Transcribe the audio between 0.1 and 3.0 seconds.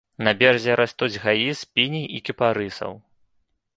На беразе растуць гаі з піній і кіпарысаў.